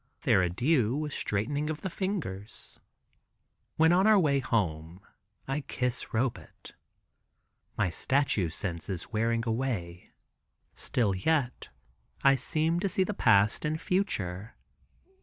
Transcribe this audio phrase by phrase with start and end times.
[0.21, 2.79] Their adieu was straightening of the fingers.
[3.75, 4.99] When on our way home,
[5.47, 6.73] I kiss Robet.
[7.77, 10.09] My statue sense is wearing away.
[10.73, 11.69] Still yet,
[12.23, 14.55] I seem to see the past and future.